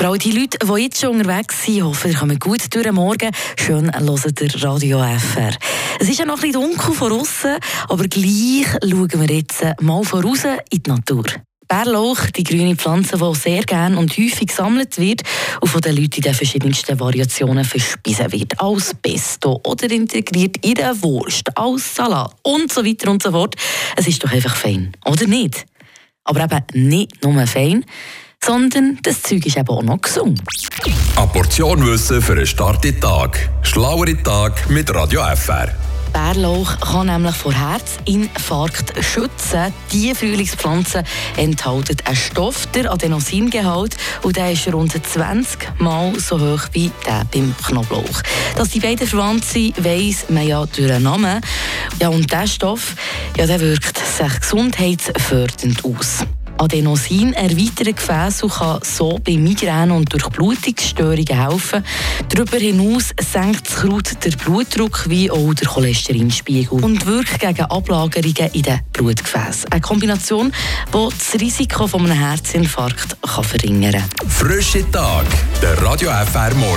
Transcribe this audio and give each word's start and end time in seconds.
Für 0.00 0.08
all 0.08 0.16
die 0.16 0.32
Leute, 0.32 0.56
die 0.66 0.82
jetzt 0.82 0.98
schon 0.98 1.20
unterwegs 1.20 1.62
sind, 1.62 1.84
hoffe 1.84 2.08
ich, 2.08 2.16
kommen 2.16 2.38
gut 2.38 2.74
durch 2.74 2.84
den 2.84 2.94
Morgen. 2.94 3.30
Schön 3.58 3.92
hören 3.94 4.34
der 4.34 4.62
Radio 4.64 4.98
FR. 5.02 5.50
Es 5.98 6.08
ist 6.08 6.18
ja 6.18 6.24
noch 6.24 6.36
ein 6.36 6.40
bisschen 6.40 6.62
dunkel 6.62 6.94
von 6.94 7.12
außen, 7.12 7.58
aber 7.86 8.08
gleich 8.08 8.66
schauen 8.82 9.20
wir 9.20 9.36
jetzt 9.36 9.62
mal 9.82 10.02
voraus 10.02 10.44
in 10.70 10.82
die 10.82 10.88
Natur. 10.88 11.24
Bärlauch, 11.68 12.30
die 12.34 12.44
grüne 12.44 12.76
Pflanze, 12.76 13.18
die 13.18 13.34
sehr 13.34 13.62
gerne 13.64 13.98
und 13.98 14.16
häufig 14.16 14.48
gesammelt 14.48 14.96
wird 14.96 15.20
und 15.60 15.68
von 15.68 15.82
den 15.82 15.94
Leuten 15.96 16.16
in 16.16 16.22
den 16.22 16.34
verschiedensten 16.34 16.98
Variationen 16.98 17.66
verspeisen 17.66 18.32
wird. 18.32 18.58
Als 18.58 18.94
Pesto 18.94 19.60
oder 19.66 19.90
integriert 19.90 20.56
in 20.64 20.76
der 20.76 21.02
Wurst, 21.02 21.54
als 21.58 21.94
Salat 21.94 22.34
und 22.42 22.72
so 22.72 22.86
weiter 22.86 23.10
und 23.10 23.22
so 23.22 23.32
fort. 23.32 23.54
Es 23.96 24.08
ist 24.08 24.24
doch 24.24 24.32
einfach 24.32 24.56
fein, 24.56 24.92
oder 25.04 25.26
nicht? 25.26 25.66
Aber 26.24 26.42
eben 26.42 26.88
nicht 26.88 27.22
nur 27.22 27.46
fein, 27.46 27.84
sondern 28.44 28.98
das 29.02 29.22
Zeug 29.22 29.44
ist 29.46 29.56
eben 29.56 29.68
auch 29.68 29.82
noch 29.82 30.00
gesund. 30.00 30.40
Eine 31.16 31.26
Portion 31.28 31.86
Wissen 31.86 32.22
für 32.22 32.32
einen 32.32 32.46
starken 32.46 33.00
Tag. 33.00 33.50
Schlauere 33.62 34.20
Tag 34.22 34.68
mit 34.70 34.92
Radio 34.94 35.22
FR. 35.34 35.68
Bärlauch 36.12 36.80
kann 36.80 37.06
nämlich 37.06 37.36
vor 37.36 37.52
Herzinfarkt 37.52 38.92
schützen. 39.04 39.72
Die 39.92 40.12
Frühlingspflanze 40.12 41.04
enthält 41.36 42.04
einen 42.06 42.16
Stoff, 42.16 42.66
der 42.74 42.90
Adenosingehalt, 42.90 43.96
und 44.22 44.36
der 44.36 44.50
ist 44.50 44.66
rund 44.72 44.92
20 44.92 45.78
Mal 45.78 46.18
so 46.18 46.40
hoch 46.40 46.62
wie 46.72 46.90
der 47.06 47.24
beim 47.32 47.54
Knoblauch. 47.64 48.22
Dass 48.56 48.70
die 48.70 48.80
beiden 48.80 49.06
verwandt 49.06 49.44
sind, 49.44 49.84
weiss 49.84 50.24
man 50.28 50.48
ja 50.48 50.66
durch 50.66 50.88
den 50.88 51.04
Namen. 51.04 51.40
Ja, 52.00 52.08
und 52.08 52.30
dieser 52.30 52.46
Stoff 52.48 52.96
ja, 53.36 53.46
der 53.46 53.60
wirkt 53.60 53.98
sich 53.98 54.40
gesundheitsfördernd 54.40 55.84
aus. 55.84 56.24
Adenosin 56.60 57.32
erweitert 57.32 57.96
Gefäße 57.96 58.44
und 58.44 58.52
kann 58.52 58.80
so 58.82 59.18
bei 59.24 59.38
Migräne 59.38 59.94
und 59.94 60.12
Durchblutungsstörungen 60.12 61.26
helfen. 61.26 61.82
Darüber 62.28 62.58
hinaus 62.58 63.14
senkt 63.18 63.66
das 63.66 63.76
Kraut 63.76 64.24
den 64.24 64.36
Blutdruck 64.36 65.08
wie 65.08 65.30
auch 65.30 65.54
der 65.54 65.68
Cholesterinspiegel 65.68 66.82
und 66.82 67.06
wirkt 67.06 67.40
gegen 67.40 67.62
Ablagerungen 67.62 68.50
in 68.52 68.62
den 68.62 68.80
Blutgefäßen. 68.92 69.72
Eine 69.72 69.80
Kombination, 69.80 70.52
die 70.94 71.08
das 71.18 71.40
Risiko 71.40 71.88
eines 71.94 72.18
Herzinfarkts 72.18 73.16
kann 73.22 73.44
verringern 73.44 73.92
kann. 73.92 74.28
Frische 74.28 74.88
Tag, 74.90 75.24
der 75.62 75.80
Radio 75.82 76.10
FR 76.10 76.54
Morgen. 76.56 76.70